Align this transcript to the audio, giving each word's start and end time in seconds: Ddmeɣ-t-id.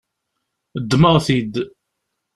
Ddmeɣ-t-id. 0.81 1.53